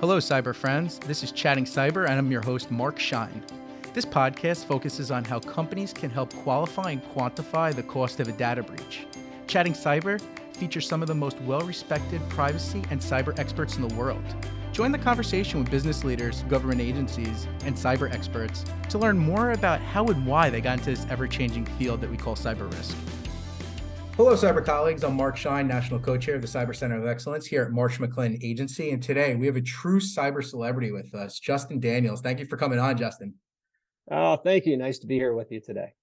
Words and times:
Hello, 0.00 0.16
cyber 0.16 0.54
friends. 0.54 0.98
This 1.00 1.22
is 1.22 1.30
Chattinn 1.30 1.66
Cyber, 1.66 2.08
and 2.08 2.18
I'm 2.18 2.30
your 2.30 2.40
host, 2.40 2.70
Marc 2.70 2.98
Schein. 2.98 3.44
This 3.92 4.06
podcast 4.06 4.64
focuses 4.64 5.10
on 5.10 5.24
how 5.24 5.40
companies 5.40 5.92
can 5.92 6.08
help 6.08 6.32
qualify 6.36 6.92
and 6.92 7.04
quantify 7.12 7.74
the 7.74 7.82
cost 7.82 8.18
of 8.18 8.26
a 8.26 8.32
data 8.32 8.62
breach. 8.62 9.06
Chattinn 9.46 9.76
Cyber 9.76 10.18
features 10.54 10.88
some 10.88 11.02
of 11.02 11.08
the 11.08 11.14
most 11.14 11.38
well 11.42 11.60
respected 11.60 12.26
privacy 12.30 12.82
and 12.90 12.98
cyber 12.98 13.38
experts 13.38 13.76
in 13.76 13.86
the 13.86 13.94
world. 13.94 14.24
Join 14.72 14.90
the 14.90 14.96
conversation 14.96 15.60
with 15.60 15.70
business 15.70 16.02
leaders, 16.02 16.44
government 16.44 16.80
agencies, 16.80 17.46
and 17.66 17.74
cyber 17.76 18.10
experts 18.10 18.64
to 18.88 18.96
learn 18.96 19.18
more 19.18 19.50
about 19.50 19.82
how 19.82 20.06
and 20.06 20.26
why 20.26 20.48
they 20.48 20.62
got 20.62 20.78
into 20.78 20.92
this 20.92 21.06
ever 21.10 21.28
changing 21.28 21.66
field 21.66 22.00
that 22.00 22.10
we 22.10 22.16
call 22.16 22.34
cyber 22.34 22.72
risk. 22.72 22.96
Hello, 24.22 24.34
cyber 24.34 24.62
colleagues. 24.62 25.02
I'm 25.02 25.16
Marc 25.16 25.38
Schein, 25.38 25.66
National 25.66 25.98
Co-Chair 25.98 26.34
of 26.34 26.42
the 26.42 26.46
Cyber 26.46 26.76
Center 26.76 27.00
of 27.00 27.06
Excellence 27.06 27.46
here 27.46 27.62
at 27.62 27.70
Marsh 27.70 27.98
McLennan 27.98 28.44
Agency. 28.44 28.90
And 28.90 29.02
today 29.02 29.34
we 29.34 29.46
have 29.46 29.56
a 29.56 29.62
true 29.62 29.98
cyber 29.98 30.44
celebrity 30.44 30.92
with 30.92 31.14
us, 31.14 31.40
Justin 31.40 31.80
Daniels. 31.80 32.20
Thank 32.20 32.38
you 32.38 32.44
for 32.44 32.58
coming 32.58 32.78
on, 32.78 32.98
Justin. 32.98 33.32
Oh, 34.10 34.36
thank 34.36 34.66
you. 34.66 34.76
Nice 34.76 34.98
to 34.98 35.06
be 35.06 35.14
here 35.14 35.32
with 35.32 35.50
you 35.50 35.62
today. 35.62 35.94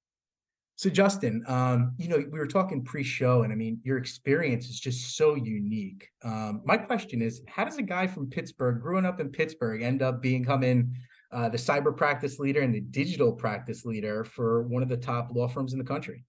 So, 0.77 0.89
Justin, 0.89 1.43
um, 1.45 1.93
you 1.99 2.07
know, 2.07 2.17
we 2.17 2.39
were 2.39 2.47
talking 2.47 2.83
pre-show, 2.83 3.43
and 3.43 3.53
I 3.53 3.55
mean, 3.55 3.79
your 3.83 3.99
experience 3.99 4.67
is 4.67 4.79
just 4.79 5.15
so 5.15 5.35
unique. 5.35 6.09
Um, 6.23 6.63
my 6.65 6.77
question 6.77 7.21
is, 7.21 7.43
how 7.47 7.65
does 7.65 7.77
a 7.77 7.83
guy 7.83 8.07
from 8.07 8.31
Pittsburgh, 8.31 8.81
growing 8.81 9.05
up 9.05 9.19
in 9.19 9.29
Pittsburgh, 9.29 9.83
end 9.83 10.01
up 10.01 10.23
becoming 10.23 10.91
uh, 11.31 11.49
the 11.49 11.57
cyber 11.59 11.95
practice 11.95 12.39
leader 12.39 12.61
and 12.61 12.73
the 12.73 12.81
digital 12.81 13.31
practice 13.31 13.85
leader 13.85 14.23
for 14.23 14.63
one 14.63 14.81
of 14.81 14.89
the 14.89 14.97
top 14.97 15.29
law 15.35 15.47
firms 15.47 15.71
in 15.71 15.77
the 15.77 15.85
country? 15.85 16.25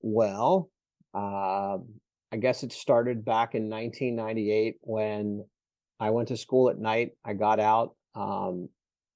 Well, 0.00 0.70
uh, 1.14 1.78
I 2.30 2.36
guess 2.38 2.62
it 2.62 2.72
started 2.72 3.24
back 3.24 3.54
in 3.54 3.70
1998 3.70 4.76
when 4.82 5.44
I 5.98 6.10
went 6.10 6.28
to 6.28 6.36
school 6.36 6.70
at 6.70 6.78
night. 6.78 7.12
I 7.24 7.32
got 7.32 7.60
out. 7.60 7.94
Um, 8.14 8.68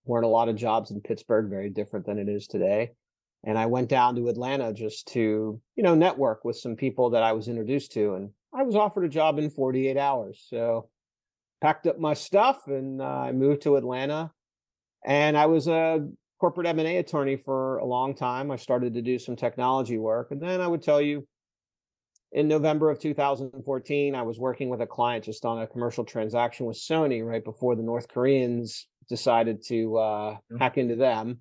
weren't 0.05 0.25
a 0.25 0.29
lot 0.29 0.49
of 0.49 0.57
jobs 0.57 0.91
in 0.91 1.01
Pittsburgh, 1.01 1.49
very 1.49 1.71
different 1.71 2.07
than 2.07 2.19
it 2.19 2.29
is 2.29 2.47
today. 2.47 2.93
And 3.45 3.59
I 3.59 3.67
went 3.67 3.89
down 3.89 4.15
to 4.17 4.29
Atlanta 4.29 4.73
just 4.73 5.09
to, 5.09 5.61
you 5.77 5.83
know, 5.83 5.95
network 5.95 6.45
with 6.45 6.57
some 6.57 6.77
people 6.77 7.11
that 7.11 7.23
I 7.23 7.33
was 7.33 7.49
introduced 7.49 7.93
to. 7.93 8.15
And 8.15 8.31
I 8.55 8.63
was 8.63 8.77
offered 8.77 9.05
a 9.05 9.09
job 9.09 9.39
in 9.39 9.51
48 9.51 9.97
hours. 9.97 10.45
So 10.49 10.89
packed 11.61 11.87
up 11.87 11.99
my 11.99 12.15
stuff 12.15 12.67
and 12.67 13.01
uh, 13.01 13.05
I 13.05 13.33
moved 13.33 13.63
to 13.63 13.77
Atlanta. 13.77 14.31
And 15.05 15.37
I 15.37 15.47
was 15.47 15.67
a 15.67 16.07
corporate 16.43 16.67
M&A 16.67 16.97
attorney 16.97 17.37
for 17.37 17.79
a 17.79 17.85
long 17.85 18.17
time. 18.17 18.51
I 18.51 18.57
started 18.57 18.95
to 18.95 19.01
do 19.01 19.17
some 19.17 19.37
technology 19.37 19.97
work. 19.97 20.33
And 20.33 20.43
then 20.43 20.61
I 20.61 20.67
would 20.67 20.83
tell 20.83 21.01
you 21.01 21.25
in 22.33 22.49
November 22.49 22.91
of 22.91 22.99
2014, 22.99 24.17
I 24.17 24.23
was 24.23 24.41
working 24.41 24.69
with 24.69 24.81
a 24.81 24.87
client 24.87 25.23
just 25.25 25.45
on 25.45 25.63
a 25.63 25.69
commercial 25.69 26.03
transaction 26.03 26.67
with 26.67 26.77
Sony 26.77 27.25
right 27.25 27.45
before 27.45 27.77
the 27.77 27.85
North 27.85 28.09
Koreans 28.09 28.89
decided 29.09 29.63
to 29.69 29.97
uh, 29.99 30.31
mm-hmm. 30.33 30.57
hack 30.57 30.79
into 30.79 30.97
them. 30.97 31.39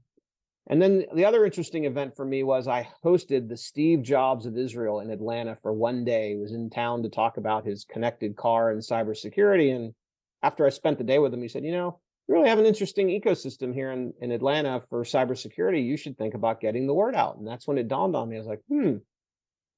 And 0.69 0.79
then 0.79 1.05
the 1.15 1.25
other 1.25 1.45
interesting 1.45 1.85
event 1.85 2.15
for 2.15 2.23
me 2.23 2.43
was 2.43 2.67
I 2.67 2.87
hosted 3.03 3.49
the 3.49 3.57
Steve 3.57 4.03
Jobs 4.03 4.45
of 4.45 4.55
Israel 4.55 4.99
in 4.99 5.09
Atlanta 5.09 5.57
for 5.63 5.73
one 5.73 6.05
day. 6.05 6.33
He 6.33 6.37
was 6.37 6.53
in 6.53 6.69
town 6.69 7.01
to 7.01 7.09
talk 7.09 7.37
about 7.37 7.65
his 7.65 7.85
connected 7.85 8.35
car 8.35 8.69
and 8.69 8.83
cybersecurity. 8.83 9.75
And 9.75 9.95
after 10.43 10.63
I 10.63 10.69
spent 10.69 10.99
the 10.99 11.03
day 11.03 11.17
with 11.17 11.33
him, 11.33 11.41
he 11.41 11.47
said, 11.47 11.65
you 11.65 11.71
know, 11.71 11.99
really 12.27 12.49
have 12.49 12.59
an 12.59 12.65
interesting 12.65 13.07
ecosystem 13.07 13.73
here 13.73 13.91
in, 13.91 14.13
in 14.21 14.31
Atlanta 14.31 14.81
for 14.89 15.03
cybersecurity. 15.03 15.85
You 15.85 15.97
should 15.97 16.17
think 16.17 16.33
about 16.33 16.61
getting 16.61 16.87
the 16.87 16.93
word 16.93 17.15
out. 17.15 17.37
And 17.37 17.47
that's 17.47 17.67
when 17.67 17.77
it 17.77 17.87
dawned 17.87 18.15
on 18.15 18.29
me. 18.29 18.37
I 18.37 18.39
was 18.39 18.47
like, 18.47 18.61
hmm, 18.69 18.97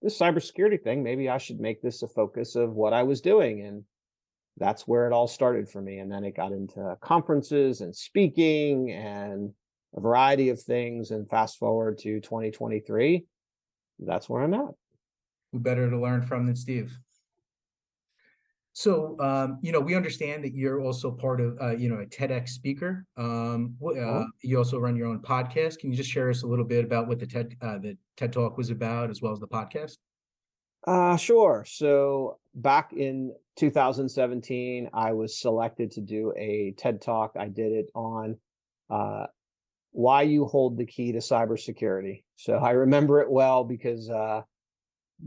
this 0.02 0.20
cybersecurity 0.20 0.82
thing, 0.82 1.04
maybe 1.04 1.30
I 1.30 1.38
should 1.38 1.60
make 1.60 1.82
this 1.82 2.04
a 2.04 2.08
focus 2.08 2.56
of 2.56 2.74
what 2.74 2.94
I 2.94 3.04
was 3.04 3.22
doing. 3.22 3.62
And 3.62 3.84
that's 4.58 4.88
where 4.88 5.08
it 5.08 5.14
all 5.14 5.28
started 5.28 5.70
for 5.70 5.82
me. 5.82 6.00
And 6.00 6.12
then 6.12 6.24
it 6.24 6.36
got 6.36 6.52
into 6.52 6.98
conferences 7.02 7.82
and 7.82 7.96
speaking 7.96 8.92
and 8.92 9.52
a 9.96 10.02
variety 10.02 10.50
of 10.50 10.62
things. 10.62 11.12
And 11.12 11.30
fast 11.30 11.58
forward 11.58 11.98
to 12.00 12.20
2023, 12.20 13.26
that's 14.00 14.30
where 14.30 14.44
I'm 14.44 14.54
at. 14.54 14.72
Who 15.54 15.60
better 15.60 15.90
to 15.90 16.00
learn 16.00 16.22
from 16.22 16.46
than 16.46 16.56
Steve? 16.56 16.98
So, 18.76 19.16
um, 19.20 19.60
you 19.62 19.72
know, 19.72 19.80
we 19.80 19.96
understand 19.96 20.44
that 20.44 20.54
you're 20.56 20.82
also 20.82 21.12
part 21.12 21.40
of, 21.40 21.58
uh, 21.62 21.76
you 21.76 21.90
know, 21.90 22.02
a 22.02 22.06
TEDx 22.08 22.50
speaker. 22.50 23.06
Um, 23.18 23.76
uh, 23.84 23.90
oh. 23.90 24.26
You 24.42 24.58
also 24.58 24.80
run 24.80 24.96
your 24.96 25.08
own 25.08 25.20
podcast. 25.20 25.78
Can 25.78 25.92
you 25.92 25.96
just 25.96 26.10
share 26.10 26.32
us 26.32 26.42
a 26.42 26.48
little 26.48 26.66
bit 26.66 26.84
about 26.84 27.08
what 27.08 27.20
the 27.20 27.28
TED 27.28 27.56
uh, 27.62 27.78
the 27.78 27.96
TED 28.18 28.34
Talk 28.34 28.58
was 28.58 28.72
about, 28.72 29.12
as 29.12 29.22
well 29.22 29.32
as 29.32 29.40
the 29.40 29.48
podcast? 29.48 29.98
Uh, 30.88 31.16
sure. 31.18 31.64
So 31.68 32.40
back 32.56 32.94
in 32.94 33.34
2017, 33.58 34.90
I 34.92 35.14
was 35.14 35.40
selected 35.40 35.92
to 35.92 36.02
do 36.02 36.34
a 36.36 36.74
TED 36.76 37.00
Talk. 37.00 37.34
I 37.40 37.50
did 37.50 37.72
it 37.72 37.92
on 37.94 38.38
uh, 38.90 39.28
why 39.92 40.24
you 40.24 40.46
hold 40.46 40.78
the 40.78 40.86
key 40.86 41.12
to 41.12 41.20
cybersecurity. 41.20 42.24
So 42.38 42.56
I 42.56 42.72
remember 42.72 43.22
it 43.22 43.30
well 43.30 43.64
because 43.64 44.10
uh, 44.10 44.42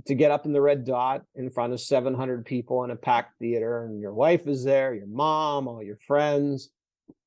to 0.04 0.14
get 0.14 0.30
up 0.30 0.44
in 0.44 0.52
the 0.52 0.60
red 0.60 0.84
dot 0.84 1.22
in 1.34 1.50
front 1.50 1.72
of 1.72 1.80
700 1.80 2.44
people 2.44 2.84
in 2.84 2.90
a 2.90 2.96
packed 2.96 3.38
theater 3.38 3.84
and 3.84 4.00
your 4.00 4.12
wife 4.12 4.46
is 4.46 4.62
there 4.62 4.94
your 4.94 5.06
mom 5.06 5.68
all 5.68 5.82
your 5.82 5.96
friends. 6.06 6.70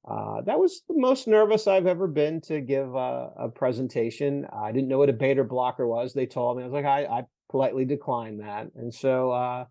Uh, 0.07 0.41
that 0.41 0.57
was 0.57 0.81
the 0.87 0.97
most 0.97 1.27
nervous 1.27 1.67
i've 1.67 1.85
ever 1.85 2.07
been 2.07 2.41
to 2.41 2.61
give 2.61 2.95
a, 2.95 3.31
a, 3.37 3.49
presentation. 3.49 4.45
I 4.51 4.71
didn't 4.71 4.87
know 4.87 4.97
what 4.97 5.09
a 5.09 5.13
beta 5.13 5.43
blocker 5.43 5.85
was. 5.87 6.13
They 6.13 6.25
told 6.25 6.57
me 6.57 6.63
i 6.63 6.65
was 6.65 6.73
like 6.73 6.85
i, 6.85 7.05
I 7.05 7.23
politely 7.49 7.85
declined 7.85 8.41
that. 8.41 8.67
And 8.75 8.93
so 8.93 9.31
uh, 9.31 9.65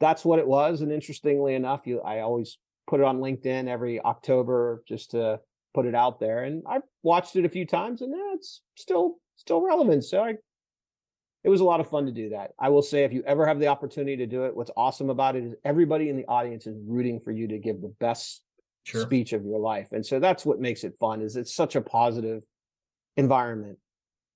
that's 0.00 0.24
what 0.24 0.38
it 0.38 0.46
was. 0.46 0.80
And 0.80 0.92
interestingly 0.92 1.54
enough 1.54 1.86
you 1.86 2.00
i 2.00 2.20
always 2.20 2.58
put 2.88 3.00
it 3.00 3.06
on 3.06 3.18
linkedin 3.18 3.68
every 3.68 4.00
october 4.00 4.82
just 4.88 5.12
to 5.12 5.40
put 5.72 5.86
it 5.86 5.94
out 5.94 6.18
there. 6.18 6.42
And 6.42 6.62
i've 6.68 6.82
watched 7.02 7.36
it 7.36 7.44
a 7.44 7.50
few 7.50 7.66
times 7.66 8.02
and 8.02 8.12
yeah, 8.12 8.34
it's 8.34 8.62
still 8.74 9.18
still 9.36 9.62
relevant. 9.62 10.04
So 10.04 10.22
i 10.22 10.34
it 11.44 11.48
was 11.48 11.60
a 11.60 11.64
lot 11.64 11.80
of 11.80 11.88
fun 11.88 12.06
to 12.06 12.12
do 12.12 12.30
that. 12.30 12.52
I 12.58 12.68
will 12.68 12.82
say, 12.82 13.04
if 13.04 13.12
you 13.12 13.22
ever 13.26 13.46
have 13.46 13.58
the 13.58 13.66
opportunity 13.66 14.16
to 14.18 14.26
do 14.26 14.44
it, 14.44 14.54
what's 14.54 14.70
awesome 14.76 15.10
about 15.10 15.36
it 15.36 15.44
is 15.44 15.54
everybody 15.64 16.08
in 16.08 16.16
the 16.16 16.26
audience 16.26 16.66
is 16.66 16.76
rooting 16.86 17.20
for 17.20 17.32
you 17.32 17.48
to 17.48 17.58
give 17.58 17.80
the 17.80 17.92
best 17.98 18.42
sure. 18.84 19.02
speech 19.02 19.32
of 19.32 19.44
your 19.44 19.58
life, 19.58 19.88
and 19.92 20.04
so 20.04 20.20
that's 20.20 20.46
what 20.46 20.60
makes 20.60 20.84
it 20.84 20.94
fun. 21.00 21.20
Is 21.20 21.36
it's 21.36 21.54
such 21.54 21.74
a 21.74 21.80
positive 21.80 22.44
environment. 23.16 23.78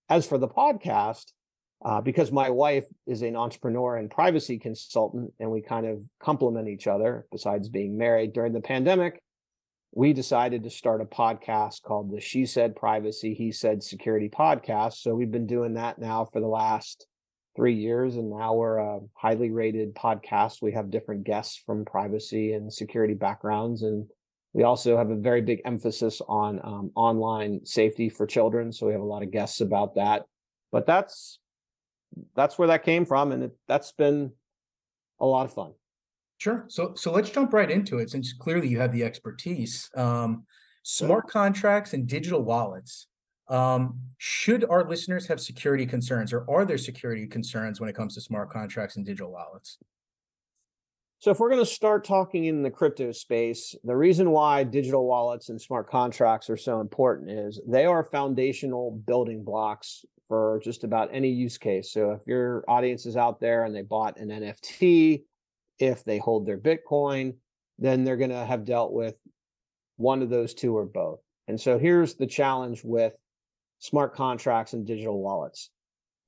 As 0.08 0.26
for 0.26 0.38
the 0.38 0.48
podcast, 0.48 1.32
uh, 1.84 2.00
because 2.00 2.32
my 2.32 2.50
wife 2.50 2.86
is 3.06 3.22
an 3.22 3.36
entrepreneur 3.36 3.96
and 3.96 4.10
privacy 4.10 4.58
consultant, 4.58 5.32
and 5.38 5.50
we 5.50 5.62
kind 5.62 5.86
of 5.86 6.00
complement 6.20 6.68
each 6.68 6.86
other. 6.86 7.26
Besides 7.30 7.68
being 7.68 7.96
married 7.96 8.32
during 8.32 8.52
the 8.52 8.60
pandemic, 8.60 9.22
we 9.96 10.12
decided 10.12 10.62
to 10.62 10.68
start 10.68 11.00
a 11.00 11.06
podcast 11.06 11.80
called 11.80 12.12
the 12.12 12.20
She 12.20 12.44
Said 12.44 12.76
Privacy, 12.76 13.32
He 13.32 13.50
Said 13.50 13.82
Security 13.82 14.28
podcast. 14.28 14.96
So 14.98 15.14
we've 15.14 15.30
been 15.30 15.46
doing 15.46 15.72
that 15.72 15.98
now 15.98 16.26
for 16.26 16.38
the 16.38 16.46
last 16.46 17.06
three 17.56 17.76
years, 17.76 18.16
and 18.16 18.28
now 18.28 18.52
we're 18.52 18.76
a 18.76 19.00
highly 19.14 19.50
rated 19.50 19.94
podcast. 19.94 20.60
We 20.60 20.72
have 20.72 20.90
different 20.90 21.24
guests 21.24 21.62
from 21.64 21.86
privacy 21.86 22.52
and 22.52 22.70
security 22.70 23.14
backgrounds, 23.14 23.84
and 23.84 24.06
we 24.52 24.64
also 24.64 24.98
have 24.98 25.08
a 25.08 25.16
very 25.16 25.40
big 25.40 25.62
emphasis 25.64 26.20
on 26.28 26.60
um, 26.62 26.90
online 26.94 27.64
safety 27.64 28.10
for 28.10 28.26
children. 28.26 28.72
So 28.72 28.88
we 28.88 28.92
have 28.92 29.00
a 29.00 29.06
lot 29.06 29.22
of 29.22 29.30
guests 29.30 29.62
about 29.62 29.94
that. 29.94 30.26
But 30.72 30.84
that's 30.84 31.38
that's 32.34 32.58
where 32.58 32.68
that 32.68 32.84
came 32.84 33.06
from, 33.06 33.32
and 33.32 33.44
it, 33.44 33.56
that's 33.66 33.92
been 33.92 34.32
a 35.18 35.24
lot 35.24 35.46
of 35.46 35.54
fun. 35.54 35.72
Sure. 36.38 36.66
So 36.68 36.94
so 36.94 37.12
let's 37.12 37.30
jump 37.30 37.52
right 37.52 37.70
into 37.70 37.98
it 37.98 38.10
since 38.10 38.32
clearly 38.32 38.68
you 38.68 38.78
have 38.80 38.92
the 38.92 39.04
expertise. 39.04 39.90
Um, 39.96 40.44
smart 40.82 41.28
contracts 41.28 41.94
and 41.94 42.06
digital 42.06 42.42
wallets. 42.42 43.06
Um, 43.48 44.00
should 44.18 44.64
our 44.68 44.88
listeners 44.88 45.26
have 45.28 45.40
security 45.40 45.86
concerns 45.86 46.32
or 46.32 46.44
are 46.50 46.64
there 46.64 46.78
security 46.78 47.26
concerns 47.26 47.80
when 47.80 47.88
it 47.88 47.96
comes 47.96 48.14
to 48.14 48.20
smart 48.20 48.50
contracts 48.50 48.96
and 48.96 49.06
digital 49.06 49.32
wallets? 49.32 49.78
So 51.18 51.30
if 51.30 51.40
we're 51.40 51.50
going 51.50 51.64
to 51.64 51.70
start 51.70 52.04
talking 52.04 52.44
in 52.44 52.62
the 52.62 52.70
crypto 52.70 53.10
space, 53.10 53.74
the 53.84 53.96
reason 53.96 54.30
why 54.30 54.64
digital 54.64 55.06
wallets 55.06 55.48
and 55.48 55.60
smart 55.60 55.88
contracts 55.88 56.50
are 56.50 56.56
so 56.56 56.80
important 56.80 57.30
is 57.30 57.60
they 57.66 57.86
are 57.86 58.04
foundational 58.04 58.90
building 59.06 59.42
blocks 59.42 60.04
for 60.28 60.60
just 60.62 60.84
about 60.84 61.08
any 61.12 61.30
use 61.30 61.56
case. 61.56 61.92
So 61.92 62.12
if 62.12 62.20
your 62.26 62.64
audience 62.68 63.06
is 63.06 63.16
out 63.16 63.40
there 63.40 63.64
and 63.64 63.74
they 63.74 63.82
bought 63.82 64.18
an 64.18 64.28
NFT 64.28 65.22
if 65.78 66.04
they 66.04 66.18
hold 66.18 66.46
their 66.46 66.58
Bitcoin, 66.58 67.34
then 67.78 68.04
they're 68.04 68.16
going 68.16 68.30
to 68.30 68.44
have 68.44 68.64
dealt 68.64 68.92
with 68.92 69.14
one 69.96 70.22
of 70.22 70.30
those 70.30 70.54
two 70.54 70.76
or 70.76 70.84
both. 70.84 71.20
And 71.48 71.60
so 71.60 71.78
here's 71.78 72.14
the 72.14 72.26
challenge 72.26 72.82
with 72.84 73.16
smart 73.78 74.14
contracts 74.14 74.72
and 74.72 74.86
digital 74.86 75.20
wallets 75.20 75.70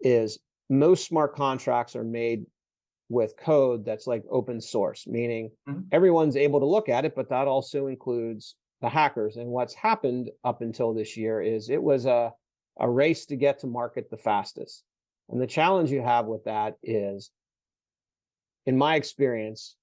is 0.00 0.38
most 0.70 1.06
smart 1.06 1.34
contracts 1.34 1.96
are 1.96 2.04
made 2.04 2.44
with 3.08 3.36
code 3.36 3.84
that's 3.84 4.06
like 4.06 4.22
open 4.30 4.60
source, 4.60 5.06
meaning 5.06 5.50
mm-hmm. 5.68 5.80
everyone's 5.92 6.36
able 6.36 6.60
to 6.60 6.66
look 6.66 6.88
at 6.88 7.04
it, 7.04 7.14
but 7.16 7.30
that 7.30 7.48
also 7.48 7.86
includes 7.86 8.54
the 8.80 8.88
hackers. 8.88 9.36
And 9.36 9.48
what's 9.48 9.74
happened 9.74 10.30
up 10.44 10.60
until 10.60 10.92
this 10.92 11.16
year 11.16 11.40
is 11.40 11.70
it 11.70 11.82
was 11.82 12.06
a, 12.06 12.32
a 12.78 12.88
race 12.88 13.26
to 13.26 13.36
get 13.36 13.60
to 13.60 13.66
market 13.66 14.10
the 14.10 14.18
fastest. 14.18 14.84
And 15.30 15.40
the 15.40 15.46
challenge 15.46 15.90
you 15.90 16.02
have 16.02 16.26
with 16.26 16.44
that 16.44 16.76
is 16.82 17.30
in 18.68 18.76
my 18.76 18.96
experience, 18.96 19.76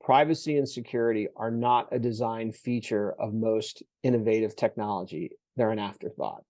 privacy 0.00 0.58
and 0.58 0.68
security 0.68 1.28
are 1.36 1.52
not 1.52 1.86
a 1.92 1.98
design 2.00 2.50
feature 2.50 3.14
of 3.20 3.32
most 3.32 3.84
innovative 4.02 4.56
technology. 4.56 5.30
They're 5.54 5.70
an 5.70 5.78
afterthought. 5.78 6.42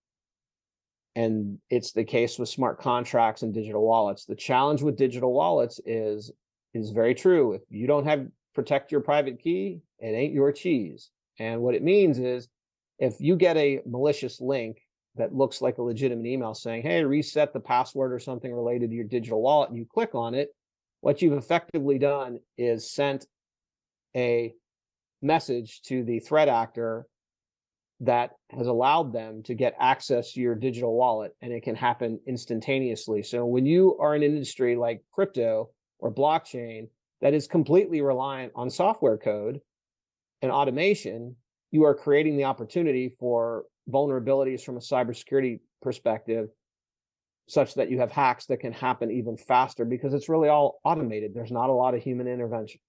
And 1.17 1.59
it's 1.69 1.93
the 1.93 2.03
case 2.03 2.39
with 2.39 2.49
smart 2.49 2.81
contracts 2.81 3.43
and 3.43 3.53
digital 3.53 3.83
wallets. 3.83 4.25
The 4.25 4.35
challenge 4.35 4.81
with 4.81 4.97
digital 4.97 5.35
wallets 5.35 5.79
is 5.85 6.33
is 6.73 6.93
very 6.93 7.15
true. 7.15 7.53
If 7.53 7.61
you 7.69 7.87
don't 7.87 8.07
have 8.07 8.27
protect 8.55 8.91
your 8.91 9.03
private 9.03 9.39
key, 9.39 9.83
it 9.99 10.07
ain't 10.07 10.33
your 10.33 10.53
cheese. 10.53 11.11
And 11.39 11.61
what 11.61 11.75
it 11.75 11.83
means 11.83 12.19
is 12.19 12.49
if 12.99 13.21
you 13.21 13.37
get 13.37 13.59
a 13.59 13.83
malicious 13.85 14.41
link 14.41 14.79
that 15.17 15.35
looks 15.35 15.61
like 15.61 15.77
a 15.77 15.83
legitimate 15.83 16.25
email 16.25 16.55
saying, 16.55 16.85
hey, 16.85 17.05
reset 17.05 17.53
the 17.53 17.61
password 17.61 18.15
or 18.15 18.19
something 18.19 18.51
related 18.51 18.89
to 18.89 18.97
your 18.97 19.05
digital 19.05 19.43
wallet, 19.43 19.69
and 19.69 19.79
you 19.79 19.85
click 19.85 20.15
on 20.15 20.35
it, 20.35 20.55
what 21.01 21.23
you've 21.23 21.39
effectively 21.39 21.99
done 21.99 22.39
is 22.57 22.91
sent 22.91 23.27
a 24.17 24.55
message 25.23 25.83
to 25.83 26.05
the 26.05 26.21
threat 26.21 26.49
actor 26.49 27.07
that 28.01 28.33
has 28.51 28.67
allowed 28.67 29.13
them 29.13 29.43
to 29.43 29.55
get 29.55 29.75
access 29.81 30.33
to 30.33 30.41
your 30.41 30.55
digital 30.55 30.95
wallet 30.95 31.35
and 31.41 31.53
it 31.53 31.63
can 31.63 31.75
happen 31.75 32.21
instantaneously. 32.27 33.23
So 33.23 33.47
when 33.47 33.65
you 33.65 33.97
are 33.99 34.15
in 34.15 34.23
an 34.23 34.33
industry 34.33 34.77
like 34.77 35.03
crypto 35.13 35.71
or 35.99 36.13
blockchain 36.13 36.89
that 37.23 37.33
is 37.33 37.47
completely 37.47 38.03
reliant 38.03 38.53
on 38.55 38.69
software 38.69 39.17
code 39.17 39.61
and 40.43 40.53
automation, 40.53 41.37
you 41.71 41.85
are 41.85 41.95
creating 41.95 42.37
the 42.37 42.45
opportunity 42.45 43.09
for 43.09 43.65
vulnerabilities 43.91 44.63
from 44.63 44.77
a 44.77 44.81
cybersecurity 44.81 45.61
perspective 45.81 46.49
such 47.49 47.75
that 47.75 47.91
you 47.91 48.01
have 48.01 48.11
hacks 48.11 48.47
that 48.47 48.59
can 48.59 48.73
happen 48.73 49.11
even 49.11 49.37
faster 49.37 49.85
because 49.85 50.15
it's 50.15 50.29
really 50.29 50.49
all 50.49 50.81
automated. 50.85 51.33
There's 51.35 51.53
not 51.53 51.71
a 51.71 51.73
lot 51.73 51.95
of 51.95 52.03
human 52.03 52.27
intervention. 52.27 52.81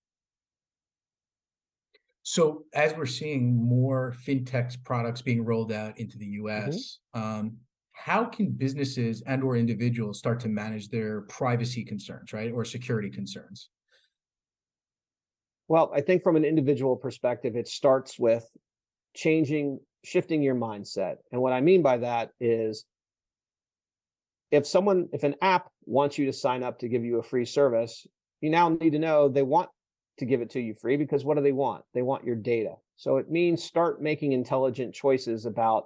So 2.24 2.66
as 2.74 2.94
we're 2.94 3.06
seeing 3.06 3.56
more 3.56 4.14
fintech 4.26 4.84
products 4.84 5.22
being 5.22 5.46
rolled 5.46 5.72
out 5.72 5.98
into 5.98 6.18
the 6.18 6.26
US, 6.42 7.00
mm-hmm. 7.16 7.24
um, 7.24 7.58
how 7.94 8.26
can 8.26 8.50
businesses 8.52 9.24
and 9.26 9.44
or 9.44 9.56
individuals 9.56 10.20
start 10.20 10.40
to 10.42 10.50
manage 10.50 10.90
their 10.90 11.22
privacy 11.22 11.86
concerns, 11.86 12.34
right, 12.34 12.52
or 12.52 12.66
security 12.66 13.10
concerns? 13.10 13.70
Well, 15.68 15.92
I 15.94 16.02
think 16.02 16.22
from 16.22 16.36
an 16.36 16.46
individual 16.46 16.96
perspective, 16.96 17.56
it 17.56 17.68
starts 17.68 18.20
with 18.20 18.46
changing, 19.16 19.80
shifting 20.04 20.42
your 20.42 20.56
mindset. 20.56 21.18
And 21.32 21.42
what 21.42 21.54
I 21.54 21.62
mean 21.62 21.82
by 21.82 21.98
that 21.98 22.32
is 22.40 22.86
if 24.52 24.66
someone, 24.66 25.10
if 25.12 25.24
an 25.24 25.36
app 25.42 25.70
wants 25.86 26.18
you 26.18 26.26
to 26.26 26.34
sign 26.34 26.64
up 26.64 26.80
to 26.80 26.88
give 26.88 27.04
you 27.04 27.20
a 27.20 27.24
free 27.24 27.46
service, 27.46 28.08
you 28.42 28.50
now 28.50 28.70
need 28.70 28.92
to 28.92 29.00
know 29.00 29.28
they 29.28 29.44
want 29.44 29.70
to 30.20 30.26
give 30.26 30.42
it 30.42 30.52
to 30.52 30.60
you 30.60 30.74
free 30.74 30.98
because 30.98 31.26
what 31.26 31.38
do 31.38 31.44
they 31.44 31.52
want? 31.52 31.84
They 31.94 32.02
want 32.02 32.26
your 32.26 32.36
data. 32.36 32.76
So 32.96 33.18
it 33.18 33.30
means 33.30 33.64
start 33.64 34.02
making 34.02 34.32
intelligent 34.32 34.94
choices 34.94 35.46
about 35.46 35.86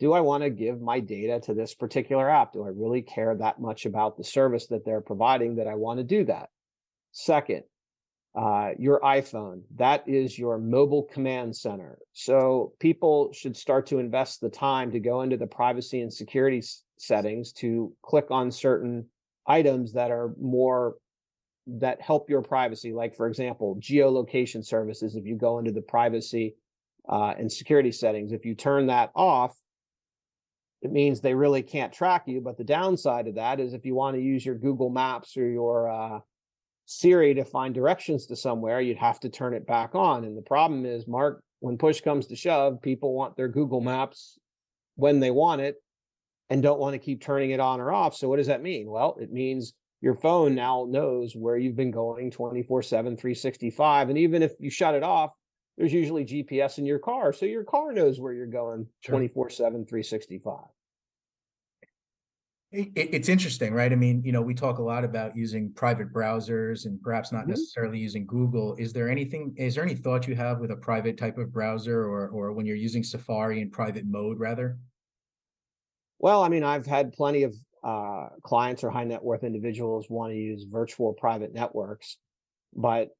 do 0.00 0.12
I 0.12 0.20
want 0.20 0.42
to 0.42 0.50
give 0.50 0.80
my 0.80 0.98
data 0.98 1.40
to 1.44 1.54
this 1.54 1.74
particular 1.74 2.28
app? 2.28 2.52
Do 2.52 2.64
I 2.64 2.68
really 2.68 3.02
care 3.02 3.34
that 3.34 3.60
much 3.60 3.86
about 3.86 4.16
the 4.16 4.24
service 4.24 4.66
that 4.66 4.84
they're 4.84 5.00
providing 5.00 5.56
that 5.56 5.68
I 5.68 5.76
want 5.76 5.98
to 5.98 6.04
do 6.04 6.24
that? 6.24 6.48
Second, 7.12 7.62
uh, 8.34 8.70
your 8.76 8.98
iPhone, 9.00 9.62
that 9.76 10.08
is 10.08 10.36
your 10.36 10.58
mobile 10.58 11.04
command 11.04 11.54
center. 11.54 11.98
So 12.12 12.72
people 12.80 13.32
should 13.32 13.56
start 13.56 13.86
to 13.86 14.00
invest 14.00 14.40
the 14.40 14.48
time 14.48 14.90
to 14.90 14.98
go 14.98 15.22
into 15.22 15.36
the 15.36 15.46
privacy 15.46 16.00
and 16.00 16.12
security 16.12 16.60
settings 16.98 17.52
to 17.52 17.92
click 18.02 18.30
on 18.30 18.50
certain 18.50 19.06
items 19.46 19.92
that 19.92 20.10
are 20.10 20.34
more 20.40 20.94
that 21.66 22.00
help 22.00 22.28
your 22.28 22.42
privacy. 22.42 22.92
Like 22.92 23.14
for 23.14 23.26
example, 23.26 23.76
geolocation 23.80 24.64
services. 24.64 25.16
If 25.16 25.26
you 25.26 25.36
go 25.36 25.58
into 25.58 25.72
the 25.72 25.82
privacy 25.82 26.56
uh, 27.08 27.34
and 27.38 27.50
security 27.50 27.92
settings, 27.92 28.32
if 28.32 28.44
you 28.44 28.54
turn 28.54 28.86
that 28.88 29.10
off, 29.14 29.56
it 30.82 30.92
means 30.92 31.20
they 31.20 31.34
really 31.34 31.62
can't 31.62 31.92
track 31.92 32.24
you. 32.26 32.40
But 32.40 32.58
the 32.58 32.64
downside 32.64 33.26
of 33.26 33.36
that 33.36 33.60
is 33.60 33.72
if 33.72 33.86
you 33.86 33.94
want 33.94 34.16
to 34.16 34.22
use 34.22 34.44
your 34.44 34.54
Google 34.54 34.90
Maps 34.90 35.36
or 35.36 35.48
your 35.48 35.90
uh, 35.90 36.18
Siri 36.84 37.32
to 37.34 37.44
find 37.44 37.74
directions 37.74 38.26
to 38.26 38.36
somewhere, 38.36 38.82
you'd 38.82 38.98
have 38.98 39.18
to 39.20 39.30
turn 39.30 39.54
it 39.54 39.66
back 39.66 39.94
on. 39.94 40.24
And 40.24 40.36
the 40.36 40.42
problem 40.42 40.84
is, 40.84 41.08
Marc, 41.08 41.42
when 41.60 41.78
push 41.78 42.02
comes 42.02 42.26
to 42.26 42.36
shove, 42.36 42.82
people 42.82 43.14
want 43.14 43.36
their 43.36 43.48
Google 43.48 43.80
Maps 43.80 44.38
when 44.96 45.20
they 45.20 45.30
want 45.30 45.62
it 45.62 45.76
and 46.50 46.62
don't 46.62 46.80
want 46.80 46.94
to 46.94 46.98
keep 46.98 47.22
turning 47.22 47.50
it 47.50 47.60
on 47.60 47.80
or 47.80 47.92
off. 47.92 48.16
So, 48.16 48.28
what 48.28 48.36
does 48.36 48.46
that 48.48 48.62
mean? 48.62 48.90
Well, 48.90 49.16
it 49.20 49.32
means 49.32 49.74
your 50.00 50.14
phone 50.14 50.54
now 50.54 50.86
knows 50.88 51.34
where 51.34 51.56
you've 51.56 51.76
been 51.76 51.90
going 51.90 52.30
24 52.30 52.82
7, 52.82 53.16
365. 53.16 54.08
And 54.10 54.18
even 54.18 54.42
if 54.42 54.52
you 54.58 54.70
shut 54.70 54.94
it 54.94 55.02
off, 55.02 55.30
there's 55.76 55.92
usually 55.92 56.24
GPS 56.24 56.78
in 56.78 56.86
your 56.86 56.98
car. 56.98 57.32
So 57.32 57.46
your 57.46 57.64
car 57.64 57.92
knows 57.92 58.20
where 58.20 58.32
you're 58.32 58.46
going 58.46 58.86
24 59.04 59.50
7, 59.50 59.86
365 59.86 60.58
it's 62.74 63.28
interesting, 63.28 63.72
right? 63.72 63.92
I 63.92 63.94
mean, 63.94 64.22
you 64.24 64.32
know, 64.32 64.42
we 64.42 64.54
talk 64.54 64.78
a 64.78 64.82
lot 64.82 65.04
about 65.04 65.36
using 65.36 65.72
private 65.74 66.12
browsers 66.12 66.86
and 66.86 67.00
perhaps 67.00 67.30
not 67.30 67.42
mm-hmm. 67.42 67.50
necessarily 67.50 67.98
using 67.98 68.26
Google. 68.26 68.74
Is 68.78 68.92
there 68.92 69.08
anything, 69.08 69.54
is 69.56 69.76
there 69.76 69.84
any 69.84 69.94
thought 69.94 70.26
you 70.26 70.34
have 70.34 70.58
with 70.58 70.72
a 70.72 70.76
private 70.76 71.16
type 71.16 71.38
of 71.38 71.52
browser 71.52 72.02
or, 72.02 72.28
or 72.28 72.52
when 72.52 72.66
you're 72.66 72.76
using 72.76 73.04
Safari 73.04 73.60
in 73.60 73.70
private 73.70 74.06
mode 74.06 74.40
rather? 74.40 74.76
Well, 76.24 76.42
I 76.42 76.48
mean, 76.48 76.64
I've 76.64 76.86
had 76.86 77.12
plenty 77.12 77.42
of 77.42 77.54
uh, 77.86 78.28
clients 78.42 78.82
or 78.82 78.88
high 78.88 79.04
net 79.04 79.22
worth 79.22 79.44
individuals 79.44 80.06
want 80.08 80.32
to 80.32 80.38
use 80.38 80.64
virtual 80.64 81.12
private 81.12 81.52
networks, 81.52 82.16
but 82.74 83.10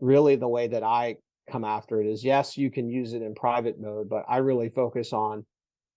really 0.00 0.34
the 0.34 0.48
way 0.48 0.66
that 0.66 0.82
I 0.82 1.18
come 1.48 1.64
after 1.64 2.00
it 2.00 2.08
is 2.08 2.24
yes, 2.24 2.58
you 2.58 2.72
can 2.72 2.88
use 2.88 3.12
it 3.12 3.22
in 3.22 3.36
private 3.36 3.80
mode, 3.80 4.08
but 4.08 4.24
I 4.28 4.38
really 4.38 4.68
focus 4.68 5.12
on 5.12 5.46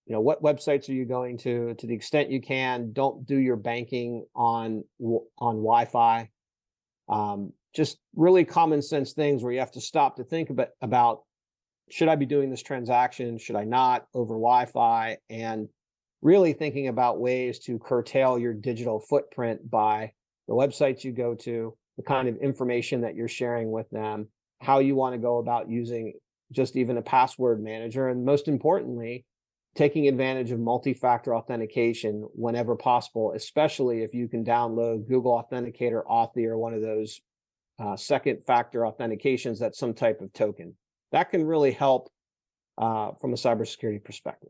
you 0.06 0.14
know 0.14 0.22
what 0.22 0.44
websites 0.44 0.88
are 0.90 0.94
you 0.94 1.06
going 1.06 1.40
to 1.40 1.74
to 1.74 1.88
the 1.88 1.96
extent 1.96 2.30
you 2.30 2.40
can 2.40 2.94
don't 2.94 3.26
do 3.26 3.40
your 3.40 3.56
banking 3.56 4.28
on 4.36 4.84
on 5.02 5.56
wi-fi. 5.56 6.30
Um, 7.10 7.52
just 7.76 7.98
really 8.16 8.46
common 8.46 8.84
sense 8.84 9.14
things 9.14 9.42
where 9.42 9.54
you 9.54 9.58
have 9.60 9.72
to 9.72 9.82
stop 9.82 10.18
to 10.18 10.24
think 10.24 10.52
about 10.52 10.70
about 10.84 11.24
should 11.90 12.10
i 12.10 12.16
be 12.16 12.26
doing 12.26 12.50
this 12.50 12.64
transaction 12.64 13.38
should 13.38 13.56
i 13.56 13.64
not 13.64 14.08
over 14.14 14.36
wi-fi 14.36 15.18
and 15.30 15.68
really 16.26 16.54
thinking 16.54 16.88
about 16.88 17.20
ways 17.20 17.60
to 17.60 17.78
curtail 17.78 18.40
your 18.40 18.52
digital 18.52 19.00
footprint 19.00 19.70
by 19.70 20.12
the 20.48 20.54
websites 20.56 21.04
you 21.04 21.12
go 21.12 21.36
to 21.36 21.78
the 21.98 22.04
kind 22.04 22.28
of 22.28 22.36
information 22.38 23.02
that 23.02 23.14
you're 23.14 23.28
sharing 23.28 23.70
with 23.70 23.88
them 23.92 24.28
how 24.60 24.80
you 24.80 24.96
want 24.96 25.14
to 25.14 25.20
go 25.20 25.38
about 25.38 25.70
using 25.70 26.14
just 26.52 26.76
even 26.76 26.98
a 26.98 27.02
password 27.02 27.64
manager 27.64 28.10
and 28.10 28.26
most 28.26 28.48
importantly 28.48 29.24
taking 29.76 30.08
advantage 30.08 30.50
of 30.50 30.60
multi-factor 30.60 31.36
authentication 31.36 32.28
whenever 32.34 32.76
possible, 32.76 33.34
especially 33.36 34.02
if 34.02 34.12
you 34.16 34.28
can 34.28 34.44
download 34.44 35.08
Google 35.08 35.34
Authenticator, 35.34 36.04
Authy, 36.06 36.46
or 36.46 36.58
one 36.58 36.74
of 36.74 36.82
those 36.82 37.22
uh, 37.78 37.96
second 37.96 38.40
factor 38.48 38.80
authentications 38.80 39.60
that's 39.60 39.78
some 39.78 39.94
type 39.94 40.22
of 40.22 40.34
token. 40.34 40.76
That 41.12 41.30
can 41.30 41.46
really 41.46 41.72
help 41.72 42.10
uh, 42.80 43.12
from 43.22 43.34
a 43.34 43.38
cybersecurity 43.38 44.04
perspective 44.04 44.50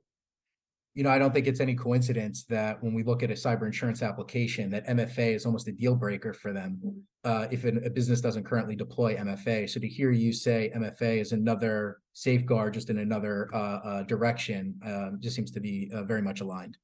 you 0.95 1.03
know, 1.03 1.09
I 1.09 1.19
don't 1.19 1.33
think 1.33 1.45
it's 1.45 1.59
any 1.59 1.75
coincidence 1.75 2.45
that 2.45 2.81
when 2.81 2.93
we 2.93 3.03
look 3.03 3.21
at 3.21 3.29
a 3.29 3.33
cyber 3.33 3.65
insurance 3.65 4.01
application, 4.01 4.69
that 4.69 4.87
MFA 4.87 5.35
is 5.35 5.45
almost 5.45 5.67
a 5.67 5.73
deal 5.73 5.93
breaker 5.93 6.33
for 6.33 6.53
them 6.53 7.03
uh, 7.25 7.47
if 7.51 7.65
a 7.65 7.89
business 7.89 8.21
doesn't 8.21 8.45
currently 8.45 8.77
deploy 8.77 9.13
MFA. 9.17 9.69
So 9.69 9.81
to 9.81 9.87
hear 9.87 10.11
you 10.11 10.31
say 10.31 10.71
MFA 10.73 11.19
is 11.19 11.33
another 11.33 11.97
safeguard, 12.13 12.73
just 12.73 12.89
in 12.89 12.99
another 12.99 13.49
uh, 13.53 13.57
uh, 13.57 14.03
direction, 14.03 14.79
um, 14.85 15.19
just 15.21 15.35
seems 15.35 15.51
to 15.51 15.59
be 15.59 15.91
uh, 15.93 16.03
very 16.03 16.21
much 16.21 16.39
aligned. 16.39 16.77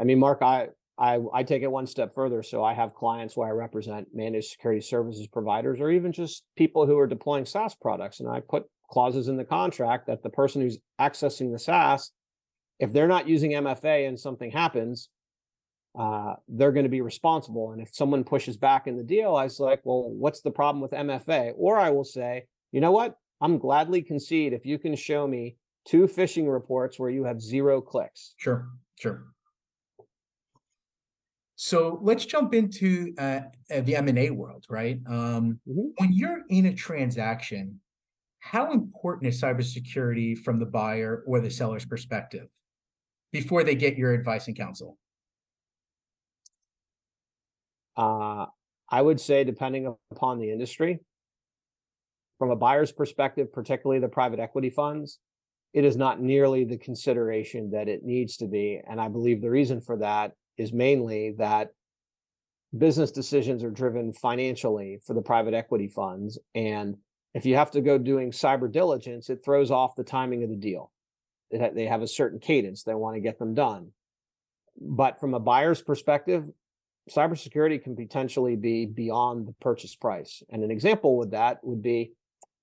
I 0.00 0.04
mean, 0.04 0.18
Marc, 0.18 0.40
I, 0.40 0.68
I 0.96 1.20
I 1.34 1.42
take 1.42 1.62
it 1.62 1.70
one 1.70 1.86
step 1.86 2.14
further. 2.14 2.42
So 2.42 2.64
I 2.64 2.72
have 2.72 2.94
clients 2.94 3.36
where 3.36 3.46
I 3.46 3.50
represent 3.50 4.08
managed 4.14 4.48
security 4.48 4.80
services 4.80 5.26
providers, 5.26 5.78
or 5.78 5.90
even 5.90 6.10
just 6.10 6.42
people 6.56 6.86
who 6.86 6.98
are 6.98 7.06
deploying 7.06 7.44
SaaS 7.44 7.74
products, 7.74 8.20
and 8.20 8.30
I 8.30 8.40
put 8.40 8.64
clauses 8.90 9.28
in 9.28 9.36
the 9.36 9.44
contract 9.44 10.06
that 10.06 10.22
the 10.22 10.30
person 10.30 10.62
who's 10.62 10.78
accessing 10.98 11.52
the 11.52 11.58
SaaS 11.58 12.10
if 12.78 12.92
they're 12.92 13.08
not 13.08 13.28
using 13.28 13.52
MFA 13.52 14.08
and 14.08 14.18
something 14.18 14.50
happens, 14.50 15.08
uh, 15.98 16.34
they're 16.48 16.72
going 16.72 16.84
to 16.84 16.90
be 16.90 17.00
responsible. 17.00 17.72
And 17.72 17.80
if 17.80 17.94
someone 17.94 18.24
pushes 18.24 18.56
back 18.56 18.86
in 18.86 18.96
the 18.96 19.04
deal, 19.04 19.36
I 19.36 19.44
was 19.44 19.60
like, 19.60 19.80
well, 19.84 20.10
what's 20.10 20.40
the 20.40 20.50
problem 20.50 20.80
with 20.80 20.90
MFA? 20.90 21.52
Or 21.56 21.78
I 21.78 21.90
will 21.90 22.04
say, 22.04 22.46
you 22.72 22.80
know 22.80 22.92
what? 22.92 23.16
I'm 23.40 23.58
gladly 23.58 24.02
concede 24.02 24.52
if 24.52 24.66
you 24.66 24.78
can 24.78 24.96
show 24.96 25.26
me 25.26 25.56
two 25.84 26.06
phishing 26.06 26.50
reports 26.50 26.98
where 26.98 27.10
you 27.10 27.24
have 27.24 27.40
zero 27.40 27.80
clicks. 27.80 28.34
Sure, 28.38 28.68
sure. 28.98 29.26
So 31.56 32.00
let's 32.02 32.26
jump 32.26 32.52
into 32.54 33.14
uh, 33.16 33.40
the 33.68 33.96
M&A 33.96 34.30
world, 34.30 34.66
right? 34.68 34.98
Um, 35.06 35.60
mm-hmm. 35.68 35.88
When 35.98 36.12
you're 36.12 36.42
in 36.48 36.66
a 36.66 36.74
transaction, 36.74 37.80
how 38.40 38.72
important 38.72 39.32
is 39.32 39.40
cybersecurity 39.40 40.36
from 40.38 40.58
the 40.58 40.66
buyer 40.66 41.22
or 41.26 41.40
the 41.40 41.50
seller's 41.50 41.84
perspective? 41.84 42.48
Before 43.34 43.64
they 43.64 43.74
get 43.74 43.98
your 43.98 44.14
advice 44.14 44.46
and 44.46 44.56
counsel? 44.56 44.96
Uh, 47.96 48.46
I 48.88 49.02
would 49.02 49.20
say, 49.20 49.42
depending 49.42 49.92
upon 50.12 50.38
the 50.38 50.52
industry, 50.52 51.00
from 52.38 52.52
a 52.52 52.56
buyer's 52.56 52.92
perspective, 52.92 53.52
particularly 53.52 54.00
the 54.00 54.08
private 54.08 54.38
equity 54.38 54.70
funds, 54.70 55.18
it 55.72 55.84
is 55.84 55.96
not 55.96 56.20
nearly 56.20 56.62
the 56.62 56.78
consideration 56.78 57.72
that 57.72 57.88
it 57.88 58.04
needs 58.04 58.36
to 58.36 58.46
be. 58.46 58.80
And 58.88 59.00
I 59.00 59.08
believe 59.08 59.42
the 59.42 59.50
reason 59.50 59.80
for 59.80 59.96
that 59.96 60.32
is 60.56 60.72
mainly 60.72 61.34
that 61.38 61.70
business 62.76 63.10
decisions 63.10 63.64
are 63.64 63.70
driven 63.70 64.12
financially 64.12 65.00
for 65.04 65.14
the 65.14 65.22
private 65.22 65.54
equity 65.54 65.88
funds. 65.88 66.38
And 66.54 66.98
if 67.34 67.44
you 67.44 67.56
have 67.56 67.72
to 67.72 67.80
go 67.80 67.98
doing 67.98 68.30
cyber 68.30 68.70
diligence, 68.70 69.28
it 69.28 69.44
throws 69.44 69.72
off 69.72 69.96
the 69.96 70.04
timing 70.04 70.44
of 70.44 70.50
the 70.50 70.56
deal. 70.56 70.92
They 71.58 71.86
have 71.86 72.02
a 72.02 72.08
certain 72.08 72.38
cadence, 72.38 72.82
they 72.82 72.94
want 72.94 73.16
to 73.16 73.20
get 73.20 73.38
them 73.38 73.54
done. 73.54 73.92
But 74.80 75.20
from 75.20 75.34
a 75.34 75.40
buyer's 75.40 75.82
perspective, 75.82 76.44
cybersecurity 77.10 77.82
can 77.82 77.96
potentially 77.96 78.56
be 78.56 78.86
beyond 78.86 79.46
the 79.46 79.54
purchase 79.60 79.94
price. 79.94 80.42
And 80.50 80.64
an 80.64 80.70
example 80.70 81.16
with 81.16 81.30
that 81.32 81.58
would 81.62 81.82
be 81.82 82.12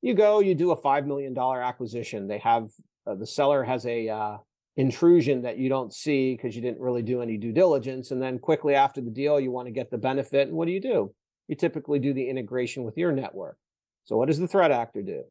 you 0.02 0.16
go, 0.16 0.40
you 0.40 0.56
do 0.56 0.72
a 0.72 0.82
$5 0.82 1.06
million 1.06 1.38
acquisition. 1.38 2.28
They 2.28 2.40
have 2.40 2.70
uh, 3.06 3.16
the 3.16 3.28
seller 3.28 3.64
has 3.64 3.86
a 3.86 4.10
uh, 4.10 4.38
intrusion 4.78 5.44
that 5.44 5.58
you 5.58 5.70
don't 5.70 5.94
see 5.94 6.36
because 6.36 6.56
you 6.56 6.62
didn't 6.62 6.80
really 6.80 7.02
do 7.02 7.22
any 7.22 7.38
due 7.38 7.52
diligence. 7.52 8.12
And 8.12 8.22
then 8.22 8.40
quickly 8.40 8.76
after 8.76 9.02
the 9.02 9.10
deal, 9.10 9.40
you 9.40 9.52
want 9.52 9.68
to 9.68 9.72
get 9.72 9.92
the 9.92 9.98
benefit. 9.98 10.48
And 10.48 10.58
what 10.58 10.66
do 10.66 10.72
you 10.72 10.82
do? 10.82 11.14
You 11.48 11.56
typically 11.56 12.00
do 12.00 12.14
the 12.14 12.28
integration 12.28 12.84
with 12.84 12.98
your 12.98 13.12
network. 13.12 13.58
So 14.06 14.18
what 14.18 14.28
does 14.28 14.40
the 14.40 14.48
threat 14.48 14.72
actor 14.72 15.02
do? 15.02 15.24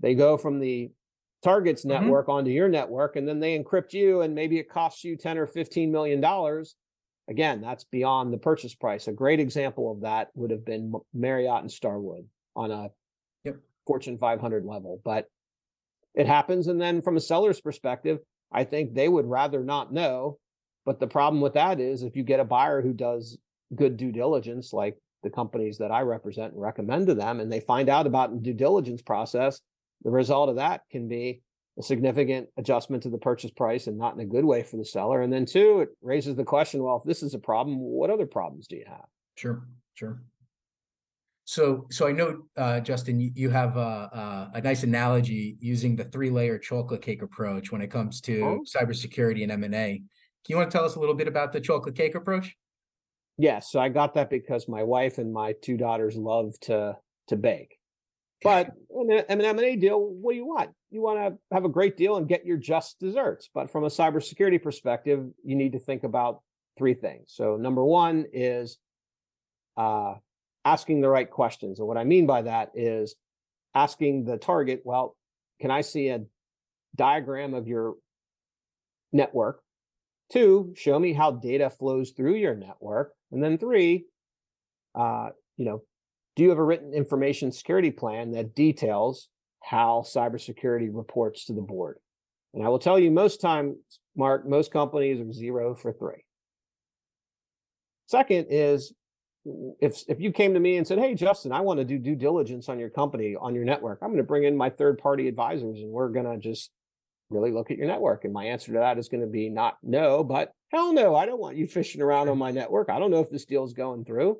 They 0.00 0.14
go 0.14 0.36
from 0.36 0.58
the 0.58 0.90
target's 1.42 1.84
mm-hmm. 1.84 2.04
network 2.04 2.28
onto 2.28 2.50
your 2.50 2.68
network, 2.68 3.16
and 3.16 3.26
then 3.26 3.40
they 3.40 3.58
encrypt 3.58 3.92
you, 3.92 4.22
and 4.22 4.34
maybe 4.34 4.58
it 4.58 4.68
costs 4.68 5.04
you 5.04 5.16
10 5.16 5.38
or 5.38 5.46
15 5.46 5.90
million 5.90 6.20
dollars. 6.20 6.74
Again, 7.28 7.60
that's 7.60 7.84
beyond 7.84 8.32
the 8.32 8.38
purchase 8.38 8.74
price. 8.74 9.06
A 9.06 9.12
great 9.12 9.40
example 9.40 9.92
of 9.92 10.00
that 10.00 10.28
would 10.34 10.50
have 10.50 10.64
been 10.64 10.92
Marriott 11.14 11.62
and 11.62 11.70
Starwood 11.70 12.26
on 12.56 12.70
a 12.70 12.88
yep. 13.44 13.56
Fortune 13.86 14.18
500 14.18 14.64
level. 14.64 15.00
But 15.04 15.28
it 16.14 16.26
happens. 16.26 16.66
And 16.66 16.80
then 16.80 17.00
from 17.00 17.16
a 17.16 17.20
seller's 17.20 17.60
perspective, 17.60 18.18
I 18.52 18.64
think 18.64 18.92
they 18.92 19.08
would 19.08 19.26
rather 19.26 19.62
not 19.62 19.92
know. 19.92 20.38
But 20.84 20.98
the 20.98 21.06
problem 21.06 21.40
with 21.40 21.54
that 21.54 21.78
is 21.78 22.02
if 22.02 22.16
you 22.16 22.24
get 22.24 22.40
a 22.40 22.44
buyer 22.44 22.82
who 22.82 22.92
does 22.92 23.38
good 23.74 23.96
due 23.96 24.12
diligence, 24.12 24.72
like 24.72 24.98
the 25.22 25.30
companies 25.30 25.78
that 25.78 25.92
I 25.92 26.02
represent 26.02 26.52
and 26.52 26.60
recommend 26.60 27.06
to 27.06 27.14
them, 27.14 27.38
and 27.40 27.50
they 27.50 27.60
find 27.60 27.88
out 27.88 28.06
about 28.06 28.32
the 28.32 28.40
due 28.40 28.52
diligence 28.52 29.00
process, 29.00 29.60
the 30.04 30.10
result 30.10 30.48
of 30.48 30.56
that 30.56 30.82
can 30.90 31.08
be 31.08 31.42
a 31.78 31.82
significant 31.82 32.48
adjustment 32.56 33.02
to 33.02 33.10
the 33.10 33.18
purchase 33.18 33.50
price 33.50 33.86
and 33.86 33.96
not 33.96 34.14
in 34.14 34.20
a 34.20 34.26
good 34.26 34.44
way 34.44 34.62
for 34.62 34.76
the 34.76 34.84
seller. 34.84 35.22
And 35.22 35.32
then 35.32 35.46
two, 35.46 35.80
it 35.80 35.88
raises 36.02 36.36
the 36.36 36.44
question, 36.44 36.82
well, 36.82 36.96
if 36.96 37.04
this 37.04 37.22
is 37.22 37.34
a 37.34 37.38
problem, 37.38 37.78
what 37.78 38.10
other 38.10 38.26
problems 38.26 38.66
do 38.66 38.76
you 38.76 38.84
have? 38.86 39.06
Sure, 39.36 39.66
sure. 39.94 40.22
So, 41.44 41.86
so 41.90 42.06
I 42.06 42.12
know, 42.12 42.42
uh, 42.56 42.80
Justin, 42.80 43.18
you, 43.18 43.30
you 43.34 43.50
have 43.50 43.76
a, 43.76 43.80
a, 43.80 44.50
a, 44.54 44.60
nice 44.60 44.84
analogy 44.84 45.56
using 45.60 45.96
the 45.96 46.04
three-layer 46.04 46.58
chocolate 46.58 47.02
cake 47.02 47.22
approach 47.22 47.72
when 47.72 47.82
it 47.82 47.90
comes 47.90 48.20
to 48.22 48.42
oh. 48.42 48.64
cybersecurity 48.64 49.42
and 49.42 49.50
M 49.50 49.64
and 49.64 49.74
A. 49.74 49.96
Can 49.96 50.04
you 50.54 50.56
want 50.56 50.70
to 50.70 50.76
tell 50.76 50.84
us 50.84 50.94
a 50.94 51.00
little 51.00 51.14
bit 51.14 51.28
about 51.28 51.52
the 51.52 51.60
chocolate 51.60 51.96
cake 51.96 52.14
approach? 52.14 52.54
Yes, 53.38 53.70
so 53.70 53.80
I 53.80 53.88
got 53.88 54.14
that 54.14 54.30
because 54.30 54.68
my 54.68 54.82
wife 54.82 55.18
and 55.18 55.32
my 55.32 55.54
two 55.62 55.76
daughters 55.76 56.16
love 56.16 56.58
to 56.62 56.96
to 57.28 57.36
bake. 57.36 57.78
But 58.44 58.70
in 58.90 59.10
an 59.28 59.40
M&A 59.40 59.76
deal, 59.76 60.00
what 60.00 60.32
do 60.32 60.36
you 60.36 60.46
want? 60.46 60.70
You 60.90 61.00
want 61.00 61.18
to 61.18 61.54
have 61.54 61.64
a 61.64 61.68
great 61.68 61.96
deal 61.96 62.16
and 62.16 62.28
get 62.28 62.44
your 62.44 62.56
just 62.56 62.98
desserts. 62.98 63.48
But 63.52 63.70
from 63.70 63.84
a 63.84 63.88
cybersecurity 63.88 64.62
perspective, 64.62 65.26
you 65.44 65.54
need 65.54 65.72
to 65.72 65.78
think 65.78 66.04
about 66.04 66.40
three 66.76 66.94
things. 66.94 67.32
So 67.34 67.56
number 67.56 67.84
one 67.84 68.26
is 68.32 68.78
uh, 69.76 70.14
asking 70.64 71.00
the 71.00 71.08
right 71.08 71.30
questions. 71.30 71.78
And 71.78 71.88
what 71.88 71.96
I 71.96 72.04
mean 72.04 72.26
by 72.26 72.42
that 72.42 72.72
is 72.74 73.14
asking 73.74 74.24
the 74.24 74.36
target, 74.36 74.82
well, 74.84 75.16
can 75.60 75.70
I 75.70 75.80
see 75.80 76.08
a 76.08 76.22
diagram 76.96 77.54
of 77.54 77.68
your 77.68 77.94
network? 79.12 79.62
Two, 80.32 80.72
show 80.76 80.98
me 80.98 81.12
how 81.12 81.30
data 81.30 81.70
flows 81.70 82.10
through 82.10 82.34
your 82.34 82.54
network. 82.54 83.12
And 83.30 83.42
then 83.42 83.58
three, 83.58 84.06
uh, 84.94 85.30
you 85.56 85.64
know, 85.64 85.82
do 86.36 86.42
you 86.42 86.48
have 86.50 86.58
a 86.58 86.64
written 86.64 86.94
information 86.94 87.52
security 87.52 87.90
plan 87.90 88.32
that 88.32 88.54
details 88.54 89.28
how 89.60 90.04
cybersecurity 90.06 90.88
reports 90.90 91.46
to 91.46 91.52
the 91.52 91.60
board? 91.60 91.98
And 92.54 92.64
I 92.64 92.68
will 92.68 92.78
tell 92.78 92.98
you, 92.98 93.10
most 93.10 93.40
times, 93.40 93.76
Marc, 94.16 94.46
most 94.46 94.72
companies 94.72 95.20
are 95.20 95.32
zero 95.32 95.74
for 95.74 95.92
three. 95.92 96.24
Second 98.06 98.46
is 98.50 98.92
if 99.80 100.02
if 100.08 100.20
you 100.20 100.32
came 100.32 100.54
to 100.54 100.60
me 100.60 100.76
and 100.76 100.86
said, 100.86 100.98
"Hey, 100.98 101.14
Justin, 101.14 101.52
I 101.52 101.60
want 101.60 101.80
to 101.80 101.84
do 101.84 101.98
due 101.98 102.14
diligence 102.14 102.68
on 102.68 102.78
your 102.78 102.90
company, 102.90 103.36
on 103.36 103.54
your 103.54 103.64
network. 103.64 103.98
I'm 104.02 104.08
going 104.08 104.18
to 104.18 104.22
bring 104.22 104.44
in 104.44 104.56
my 104.56 104.70
third 104.70 104.98
party 104.98 105.28
advisors, 105.28 105.80
and 105.80 105.90
we're 105.90 106.10
going 106.10 106.26
to 106.26 106.38
just 106.38 106.70
really 107.30 107.50
look 107.50 107.70
at 107.70 107.78
your 107.78 107.86
network." 107.86 108.24
And 108.24 108.32
my 108.32 108.44
answer 108.44 108.72
to 108.72 108.78
that 108.78 108.98
is 108.98 109.08
going 109.08 109.22
to 109.22 109.26
be 109.26 109.48
not 109.48 109.78
no, 109.82 110.22
but 110.22 110.52
hell 110.70 110.92
no. 110.92 111.16
I 111.16 111.26
don't 111.26 111.40
want 111.40 111.56
you 111.56 111.66
fishing 111.66 112.02
around 112.02 112.28
on 112.28 112.38
my 112.38 112.50
network. 112.50 112.90
I 112.90 112.98
don't 112.98 113.10
know 113.10 113.20
if 113.20 113.30
this 113.30 113.46
deal 113.46 113.64
is 113.64 113.72
going 113.72 114.04
through. 114.04 114.38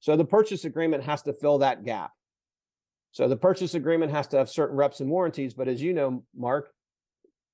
So 0.00 0.16
the 0.16 0.24
purchase 0.24 0.64
agreement 0.64 1.04
has 1.04 1.22
to 1.22 1.32
fill 1.32 1.58
that 1.58 1.84
gap. 1.84 2.12
So 3.12 3.28
the 3.28 3.36
purchase 3.36 3.74
agreement 3.74 4.12
has 4.12 4.26
to 4.28 4.36
have 4.36 4.50
certain 4.50 4.76
reps 4.76 5.00
and 5.00 5.10
warranties, 5.10 5.54
but 5.54 5.68
as 5.68 5.82
you 5.82 5.94
know, 5.94 6.24
Marc, 6.36 6.70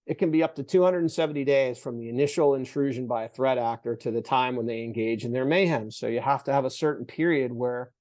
it 0.06 0.18
can 0.18 0.32
be 0.32 0.42
up 0.42 0.56
to 0.56 0.64
270 0.64 1.44
days 1.44 1.78
from 1.78 1.98
the 1.98 2.08
initial 2.08 2.54
intrusion 2.54 3.06
by 3.06 3.24
a 3.24 3.28
threat 3.28 3.58
actor 3.58 3.94
to 3.96 4.10
the 4.10 4.20
time 4.20 4.56
when 4.56 4.66
they 4.66 4.82
engage 4.82 5.24
in 5.24 5.32
their 5.32 5.44
mayhem. 5.44 5.90
So 5.92 6.08
you 6.08 6.20
have 6.20 6.42
to 6.44 6.52
have 6.52 6.64
a 6.64 6.70
certain 6.70 7.06
period 7.06 7.52
where 7.52 7.92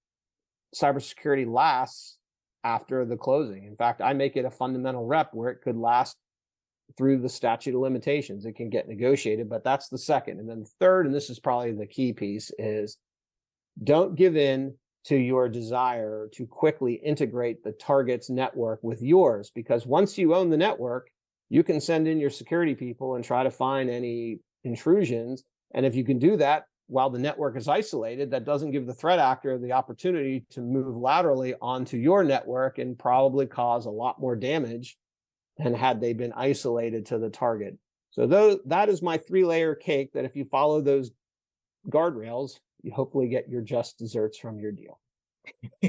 cybersecurity 0.76 1.48
lasts 1.48 2.18
after 2.64 3.06
the 3.06 3.18
closing. 3.18 3.66
In 3.66 3.76
fact, 3.76 4.02
I 4.02 4.14
make 4.14 4.36
it 4.36 4.46
a 4.46 4.52
fundamental 4.52 5.06
rep 5.06 5.34
where 5.34 5.50
it 5.50 5.62
could 5.62 5.78
last 5.78 6.18
through 6.98 7.20
the 7.20 7.30
statute 7.30 7.76
of 7.76 7.82
limitations. 7.82 8.46
It 8.46 8.56
can 8.56 8.70
get 8.70 8.88
negotiated, 8.88 9.50
but 9.50 9.64
that's 9.64 9.88
the 9.88 9.98
second. 9.98 10.40
And 10.40 10.50
then 10.50 10.66
third, 10.80 11.06
and 11.06 11.16
this 11.16 11.30
is 11.30 11.40
probably 11.40 11.72
the 11.74 11.86
key 11.86 12.14
piece, 12.14 12.52
is 12.58 12.98
don't 13.84 14.16
give 14.16 14.36
in 14.36 14.76
to 15.06 15.16
your 15.16 15.50
desire 15.50 16.30
to 16.34 16.46
quickly 16.46 16.94
integrate 16.94 17.64
the 17.64 17.72
target's 17.72 18.30
network 18.30 18.80
with 18.84 19.02
yours, 19.02 19.52
because 19.54 19.86
once 19.86 20.18
you 20.18 20.36
own 20.36 20.50
the 20.50 20.58
network, 20.58 21.10
you 21.50 21.64
can 21.64 21.82
send 21.82 22.08
in 22.08 22.20
your 22.20 22.30
security 22.30 22.76
people 22.76 23.16
and 23.16 23.26
try 23.26 23.44
to 23.44 23.52
find 23.52 23.90
any 23.90 24.40
intrusions. 24.64 25.44
And 25.74 25.86
if 25.86 25.96
you 25.96 26.04
can 26.04 26.20
do 26.20 26.38
that 26.38 26.66
while 26.88 27.10
the 27.10 27.20
network 27.20 27.58
is 27.58 27.68
isolated, 27.68 28.32
that 28.32 28.46
doesn't 28.46 28.72
give 28.72 28.86
the 28.86 28.94
threat 28.94 29.18
actor 29.18 29.58
the 29.58 29.72
opportunity 29.72 30.46
to 30.52 30.62
move 30.62 30.96
laterally 30.96 31.56
onto 31.62 31.98
your 31.98 32.24
network 32.24 32.78
and 32.78 33.00
probably 33.00 33.46
cause 33.48 33.86
a 33.86 33.90
lot 33.90 34.20
more 34.20 34.36
damage 34.36 34.98
than 35.58 35.74
had 35.74 36.00
they 36.00 36.14
been 36.14 36.34
isolated 36.34 37.06
to 37.08 37.18
the 37.18 37.30
target. 37.30 37.78
So 38.12 38.60
that 38.66 38.90
is 38.90 39.02
my 39.02 39.18
three 39.18 39.46
layer 39.46 39.74
cake 39.74 40.12
that 40.14 40.26
if 40.26 40.36
you 40.36 40.46
follow 40.46 40.82
those 40.82 41.12
guardrails, 41.90 42.60
you 42.84 42.92
hopefully 42.92 43.28
get 43.28 43.50
your 43.50 43.62
just 43.62 43.98
desserts 43.98 44.38
from 44.38 44.60
your 44.60 44.72
deal. 44.72 45.00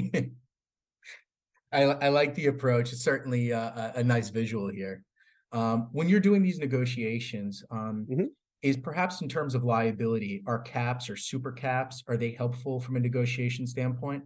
I, 1.73 1.83
I 1.83 2.09
like 2.09 2.35
the 2.35 2.47
approach. 2.47 2.91
It's 2.93 3.03
certainly 3.03 3.51
a, 3.51 3.93
a 3.95 4.03
nice 4.03 4.29
visual 4.29 4.69
here. 4.69 5.03
Um, 5.51 5.89
when 5.91 6.09
you're 6.09 6.19
doing 6.19 6.41
these 6.41 6.59
negotiations, 6.59 7.63
um, 7.71 8.07
mm-hmm. 8.09 8.25
is 8.61 8.77
perhaps 8.77 9.21
in 9.21 9.29
terms 9.29 9.55
of 9.55 9.63
liability, 9.63 10.43
are 10.47 10.59
caps 10.59 11.09
or 11.09 11.15
super 11.15 11.51
caps, 11.51 12.03
are 12.07 12.17
they 12.17 12.31
helpful 12.31 12.79
from 12.79 12.95
a 12.95 12.99
negotiation 12.99 13.67
standpoint? 13.67 14.23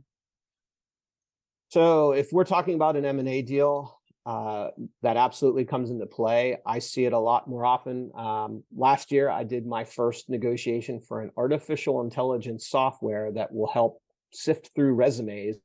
So 1.70 2.14
if 2.14 2.32
we're 2.32 2.46
talking 2.46 2.76
about 2.76 2.96
an 2.96 3.06
M&A 3.06 3.42
deal, 3.42 3.97
uh, 4.28 4.72
that 5.04 5.16
absolutely 5.16 5.64
comes 5.64 5.90
into 5.90 6.06
play. 6.06 6.58
I 6.66 6.80
see 6.80 7.06
it 7.06 7.14
a 7.14 7.20
lot 7.20 7.48
more 7.48 7.64
often. 7.64 8.12
Um, 8.14 8.62
last 8.76 9.10
year, 9.10 9.30
I 9.30 9.46
did 9.46 9.66
my 9.66 9.86
first 9.86 10.30
negotiation 10.30 11.00
for 11.00 11.22
an 11.22 11.32
artificial 11.38 12.02
intelligence 12.02 12.68
software 12.68 13.32
that 13.32 13.54
will 13.54 13.72
help 13.72 14.02
sift 14.34 14.72
through 14.76 14.96
resumes 14.96 15.56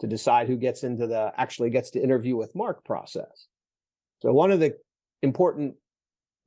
to 0.00 0.06
decide 0.06 0.46
who 0.46 0.56
gets 0.56 0.84
into 0.84 1.08
the 1.08 1.32
actually 1.36 1.70
gets 1.70 1.90
to 1.90 2.00
interview 2.00 2.36
with 2.36 2.54
Mark 2.54 2.84
process. 2.84 3.48
So 4.22 4.32
one 4.32 4.52
of 4.52 4.60
the 4.60 4.76
important 5.22 5.74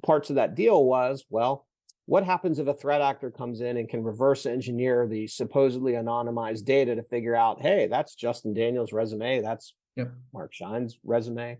parts 0.05 0.29
of 0.29 0.37
that 0.37 0.55
deal 0.55 0.85
was 0.85 1.25
well, 1.29 1.67
what 2.05 2.23
happens 2.23 2.59
if 2.59 2.67
a 2.67 2.73
threat 2.73 3.01
actor 3.01 3.29
comes 3.29 3.59
in 3.59 3.75
and 3.75 3.89
can 3.89 4.03
reverse 4.03 4.45
engineer 4.45 5.05
the 5.05 5.27
supposedly 5.27 5.93
anonymized 5.93 6.63
data 6.63 6.95
to 6.95 7.03
figure 7.03 7.35
out, 7.35 7.61
hey, 7.61 7.87
that's 7.87 8.15
Justin 8.15 8.53
Daniels' 8.53 8.93
resume, 8.93 9.41
that's 9.41 9.73
yep. 9.97 10.11
Marc 10.33 10.53
Schein's 10.53 10.97
resume. 11.03 11.57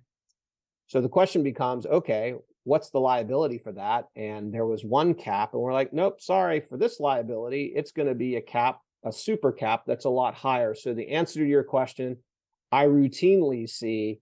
So 0.88 1.02
the 1.02 1.10
question 1.10 1.44
becomes, 1.44 1.86
okay, 1.86 2.36
what's 2.64 2.90
the 2.90 3.00
liability 3.00 3.58
for 3.58 3.74
that? 3.74 4.06
And 4.16 4.54
there 4.54 4.66
was 4.66 4.86
one 4.86 5.14
cap, 5.14 5.54
and 5.54 5.62
we're 5.62 5.74
like, 5.74 5.92
nope, 5.92 6.22
sorry, 6.22 6.62
for 6.62 6.78
this 6.78 7.00
liability, 7.00 7.74
it's 7.76 7.92
going 7.92 8.08
to 8.08 8.16
be 8.16 8.36
a 8.36 8.42
cap, 8.42 8.80
a 9.04 9.12
super 9.12 9.52
cap 9.52 9.84
that's 9.86 10.06
a 10.06 10.10
lot 10.10 10.34
higher. 10.34 10.76
So 10.76 10.94
the 10.94 11.10
answer 11.10 11.40
to 11.40 11.46
your 11.46 11.64
question, 11.64 12.18
I 12.72 12.86
routinely 12.86 13.70
see 13.70 14.22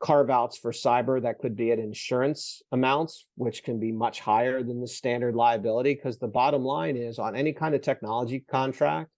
carve 0.00 0.28
outs 0.28 0.58
for 0.58 0.72
cyber 0.72 1.22
that 1.22 1.38
could 1.38 1.56
be 1.56 1.72
at 1.72 1.78
insurance 1.78 2.62
amounts, 2.72 3.26
which 3.36 3.62
can 3.62 3.80
be 3.80 3.90
much 3.90 4.20
higher 4.20 4.62
than 4.62 4.80
the 4.80 4.88
standard 4.88 5.34
liability. 5.34 5.94
Because 5.94 6.18
the 6.18 6.28
bottom 6.28 6.64
line 6.64 6.96
is 6.96 7.18
on 7.18 7.34
any 7.34 7.52
kind 7.52 7.74
of 7.74 7.80
technology 7.80 8.40
contract, 8.40 9.10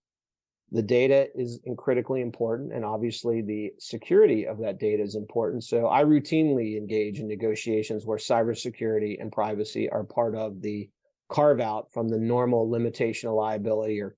the 0.71 0.81
data 0.81 1.29
is 1.33 1.59
critically 1.77 2.21
important 2.21 2.73
and 2.73 2.83
obviously 2.83 3.41
the 3.41 3.71
security 3.79 4.45
of 4.45 4.59
that 4.59 4.79
data 4.79 5.01
is 5.01 5.15
important 5.15 5.63
so 5.63 5.87
i 5.87 6.03
routinely 6.03 6.77
engage 6.77 7.19
in 7.19 7.27
negotiations 7.27 8.05
where 8.05 8.17
cybersecurity 8.17 9.19
and 9.21 9.31
privacy 9.31 9.89
are 9.89 10.03
part 10.03 10.35
of 10.35 10.61
the 10.61 10.89
carve 11.29 11.59
out 11.59 11.91
from 11.91 12.07
the 12.07 12.17
normal 12.17 12.69
limitation 12.69 13.29
of 13.29 13.35
liability 13.35 14.01
or 14.01 14.15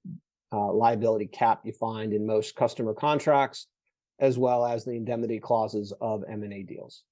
uh, 0.51 0.71
liability 0.71 1.27
cap 1.27 1.61
you 1.63 1.73
find 1.73 2.13
in 2.13 2.25
most 2.25 2.55
customer 2.55 2.93
contracts 2.93 3.67
as 4.19 4.37
well 4.37 4.65
as 4.65 4.83
the 4.83 4.91
indemnity 4.91 5.39
clauses 5.39 5.93
of 6.01 6.23
m&a 6.27 6.63
deals 6.63 7.03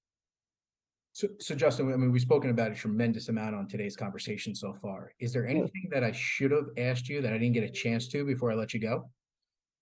so, 1.13 1.27
so 1.39 1.56
Justin, 1.56 1.91
I 1.91 1.96
mean, 1.96 2.12
we've 2.12 2.22
spoken 2.22 2.51
about 2.51 2.72
a 2.72 2.75
tremendous 2.75 3.27
amount 3.27 3.56
on 3.56 3.67
today's 3.67 3.96
conversation 3.96 4.53
so 4.53 4.77
far. 4.79 5.13
Is 5.20 5.34
there 5.34 5.48
anything 5.48 5.89
that 5.89 6.03
I 6.03 6.12
should 6.12 6.51
have 6.51 6.67
asked 6.77 7.10
you 7.10 7.24
that 7.24 7.34
I 7.34 7.39
didn't 7.39 7.56
get 7.56 7.63
a 7.63 7.72
chance 7.72 8.08
to 8.10 8.24
before 8.24 8.51
I 8.51 8.53
let 8.53 8.72
you 8.72 8.79
go? 8.79 9.10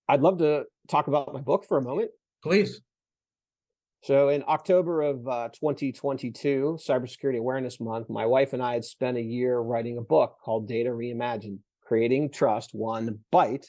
I'd 0.08 0.20
love 0.20 0.38
to 0.38 0.64
talk 0.88 1.08
about 1.08 1.32
my 1.32 1.40
book 1.40 1.64
for 1.66 1.78
a 1.78 1.82
moment. 1.82 2.10
Please. 2.42 2.80
So, 4.02 4.28
in 4.28 4.44
October 4.46 5.02
of 5.02 5.26
uh, 5.26 5.48
2022, 5.48 6.78
Cybersecurity 6.80 7.38
Awareness 7.38 7.80
Month, 7.80 8.08
my 8.08 8.24
wife 8.24 8.52
and 8.52 8.62
I 8.62 8.74
had 8.74 8.84
spent 8.84 9.16
a 9.16 9.22
year 9.22 9.58
writing 9.58 9.98
a 9.98 10.02
book 10.02 10.36
called 10.44 10.68
Data 10.68 10.90
Reimagined 10.90 11.58
Creating 11.82 12.30
Trust 12.30 12.70
One 12.72 13.18
Byte 13.32 13.66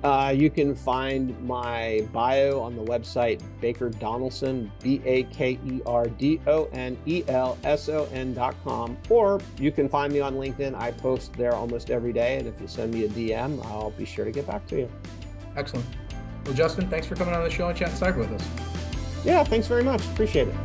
Uh, 0.04 0.34
you 0.36 0.50
can 0.50 0.76
find 0.76 1.40
my 1.44 2.08
bio 2.14 2.60
on 2.60 2.76
the 2.76 2.84
website 2.84 3.42
Baker 3.60 3.90
Donelson, 3.90 4.70
B 4.82 5.02
A 5.06 5.24
K 5.24 5.60
E 5.66 5.82
R 5.86 6.08
D 6.08 6.40
O 6.46 6.66
N 6.72 6.98
E 7.06 7.24
L 7.28 7.58
S 7.64 7.90
O 7.90 8.08
N 8.14 8.34
dot 8.34 8.56
com, 8.64 8.98
or 9.10 9.42
you 9.58 9.72
can 9.72 9.90
find 9.90 10.14
me 10.14 10.20
on 10.20 10.36
LinkedIn. 10.36 10.76
I 10.76 10.92
post 10.92 11.34
there 11.34 11.54
almost 11.54 11.90
every 11.90 12.14
day, 12.14 12.38
and 12.38 12.48
if 12.48 12.60
you 12.62 12.68
send 12.68 12.94
me 12.94 13.06
a 13.06 13.10
DM, 13.10 13.64
I'll 13.66 13.92
be 13.92 14.06
sure 14.06 14.24
to 14.24 14.32
get 14.32 14.46
back 14.46 14.68
to 14.68 14.78
you. 14.78 14.92
Excellent. 15.56 15.86
Well, 16.46 16.54
Justin, 16.54 16.88
thanks 16.90 17.08
for 17.08 17.16
coming 17.16 17.34
on 17.34 17.44
the 17.44 17.50
show 17.50 17.68
and 17.68 17.78
chatting 17.78 17.96
cyber 17.96 18.18
with 18.18 18.32
us. 18.32 19.26
Yeah, 19.26 19.44
thanks 19.44 19.68
very 19.68 19.84
much. 19.84 20.06
Appreciate 20.06 20.48
it. 20.48 20.56